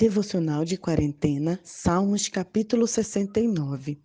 [0.00, 4.00] Devocional de Quarentena, Salmos capítulo 69.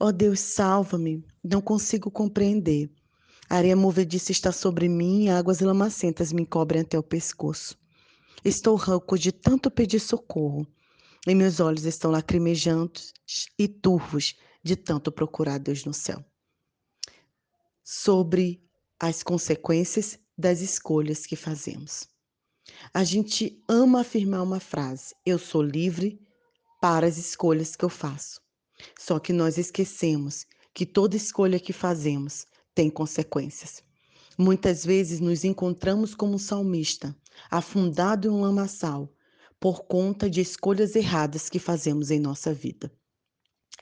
[0.00, 2.90] Ó oh Deus, salva-me, não consigo compreender.
[3.46, 7.78] A areia movediça está sobre mim e águas lamacentas me cobrem até o pescoço.
[8.42, 10.66] Estou rouco de tanto pedir socorro,
[11.26, 13.12] e meus olhos estão lacrimejantes
[13.58, 16.24] e turvos de tanto procurar Deus no céu.
[17.84, 18.64] Sobre
[18.98, 22.10] as consequências das escolhas que fazemos.
[22.92, 26.20] A gente ama afirmar uma frase: eu sou livre
[26.80, 28.40] para as escolhas que eu faço.
[28.98, 33.82] Só que nós esquecemos que toda escolha que fazemos tem consequências.
[34.38, 37.14] Muitas vezes nos encontramos como um salmista,
[37.50, 39.12] afundado em um lamaçal,
[39.60, 42.90] por conta de escolhas erradas que fazemos em nossa vida.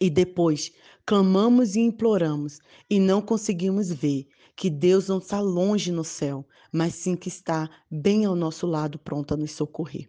[0.00, 0.72] E depois
[1.04, 6.94] clamamos e imploramos e não conseguimos ver que Deus não está longe no céu, mas
[6.94, 10.08] sim que está bem ao nosso lado, pronto a nos socorrer.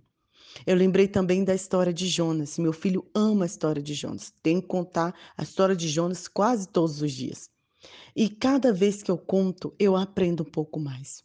[0.65, 2.57] Eu lembrei também da história de Jonas.
[2.57, 4.33] Meu filho ama a história de Jonas.
[4.43, 7.49] Tenho que contar a história de Jonas quase todos os dias.
[8.15, 11.23] E cada vez que eu conto, eu aprendo um pouco mais.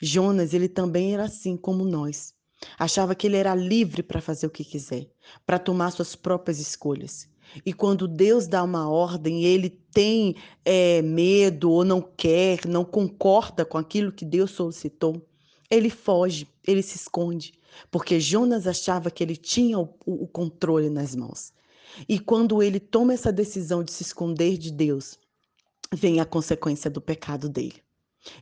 [0.00, 2.34] Jonas, ele também era assim como nós.
[2.78, 5.10] Achava que ele era livre para fazer o que quiser,
[5.44, 7.28] para tomar suas próprias escolhas.
[7.64, 13.64] E quando Deus dá uma ordem, ele tem é, medo ou não quer, não concorda
[13.64, 15.26] com aquilo que Deus solicitou,
[15.70, 17.52] ele foge, ele se esconde,
[17.90, 21.52] porque Jonas achava que ele tinha o, o controle nas mãos.
[22.08, 25.18] E quando ele toma essa decisão de se esconder de Deus,
[25.92, 27.82] vem a consequência do pecado dele.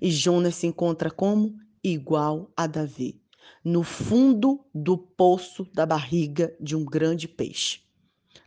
[0.01, 1.57] E Jonas se encontra como?
[1.83, 3.21] Igual a Davi,
[3.65, 7.81] no fundo do poço da barriga de um grande peixe.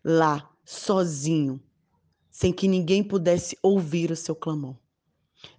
[0.04, 1.62] Lá, sozinho,
[2.32, 4.76] sem que ninguém pudesse ouvir o seu clamor.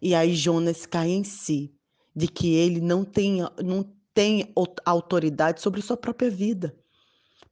[0.02, 1.72] E aí Jonas cai em si,
[2.14, 4.52] de que ele não tem, não tem
[4.84, 6.76] autoridade sobre sua própria vida.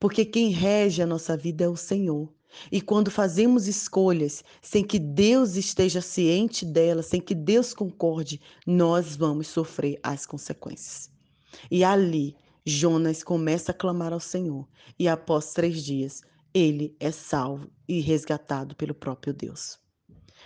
[0.00, 2.32] Porque quem rege a nossa vida é o Senhor.
[2.70, 9.16] E quando fazemos escolhas sem que Deus esteja ciente delas, sem que Deus concorde, nós
[9.16, 11.10] vamos sofrer as consequências.
[11.70, 14.66] E ali, Jonas começa a clamar ao Senhor.
[14.98, 16.22] E após três dias,
[16.54, 19.78] ele é salvo e resgatado pelo próprio Deus.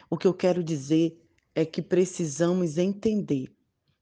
[0.08, 1.22] O que eu quero dizer
[1.54, 3.54] é que precisamos entender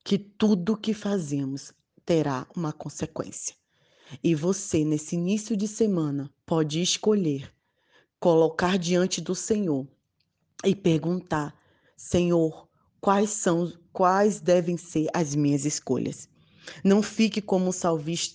[0.04, 1.72] que tudo que fazemos
[2.04, 3.56] terá uma consequência.
[4.22, 7.52] E você, nesse início de semana, pode escolher
[8.20, 9.84] colocar diante do Senhor
[10.64, 11.58] e perguntar:
[11.96, 12.68] Senhor,
[13.00, 16.28] quais são, quais devem ser as minhas escolhas?
[16.82, 17.72] Não fique como o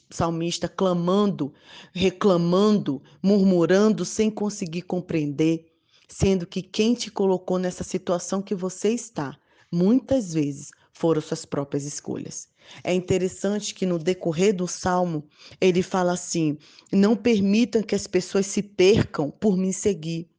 [0.09, 1.53] salmista clamando,
[1.93, 5.67] reclamando, murmurando, sem conseguir compreender,
[6.07, 9.37] sendo que quem te colocou nessa situação que você está,
[9.71, 12.49] muitas vezes foram suas próprias escolhas.
[12.83, 15.25] É interessante que no decorrer do salmo,
[15.59, 16.57] ele fala assim:
[16.91, 20.29] não permitam que as pessoas se percam por me seguir.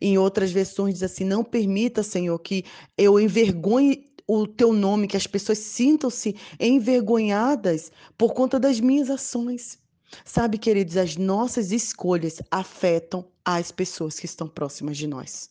[0.00, 2.64] Em outras versões diz assim: não permita, Senhor, que
[2.96, 9.78] eu envergonhe o teu nome, que as pessoas sintam-se envergonhadas por conta das minhas ações.
[10.24, 15.50] Sabe, queridos, as nossas escolhas afetam as pessoas que estão próximas de nós.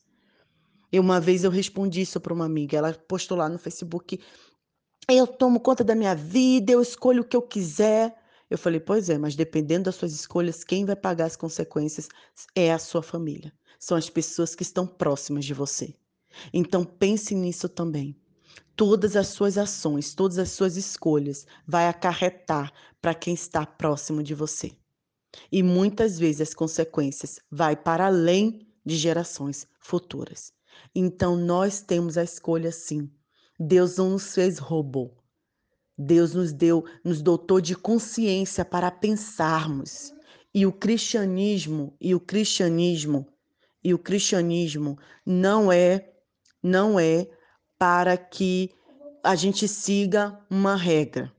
[0.92, 4.20] E uma vez eu respondi isso para uma amiga, ela postou lá no Facebook:
[5.10, 8.16] eu tomo conta da minha vida, eu escolho o que eu quiser.
[8.50, 12.08] Eu falei: pois é, mas dependendo das suas escolhas, quem vai pagar as consequências
[12.56, 13.54] é a sua família.
[13.80, 15.94] São as pessoas que estão próximas de você.
[16.54, 18.16] Então pense nisso também
[18.76, 22.72] todas as suas ações, todas as suas escolhas vai acarretar
[23.02, 24.72] para quem está próximo de você.
[25.52, 30.54] E muitas vezes as consequências vai para além de gerações futuras.
[30.94, 33.10] Então nós temos a escolha sim.
[33.60, 35.12] Deus não nos fez robô.
[35.98, 40.14] Deus nos deu, nos dotou de consciência para pensarmos.
[40.54, 43.28] E o cristianismo, e o cristianismo,
[43.84, 46.12] e o cristianismo não é
[46.62, 47.30] não é
[47.78, 48.72] para que
[49.24, 51.34] a gente siga uma regra.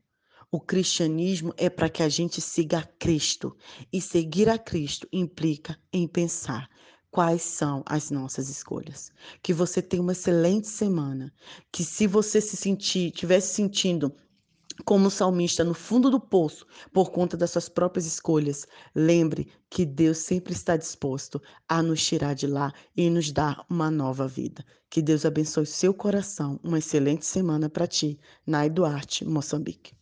[0.51, 3.57] O cristianismo é para que a gente siga a Cristo.
[3.93, 6.69] E seguir a Cristo implica em pensar
[7.11, 9.11] quais são as nossas escolhas.
[9.43, 11.33] Que você tenha uma excelente semana.
[11.73, 14.15] Que se você se sentir, tivesse sentindo
[14.85, 20.19] como salmista no fundo do poço por conta das suas próprias escolhas, lembre que Deus
[20.19, 24.65] sempre está disposto a nos tirar de lá e nos dar uma nova vida.
[24.91, 26.61] Que Deus abençoe seu coração.
[26.63, 29.95] Uma excelente semana para ti, Nai Duarte, Moçambique.